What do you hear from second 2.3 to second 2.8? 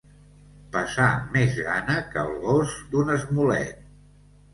gos